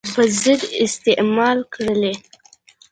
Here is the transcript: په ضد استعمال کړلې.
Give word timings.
په 0.13 0.21
ضد 0.41 0.61
استعمال 0.85 1.57
کړلې. 1.73 2.13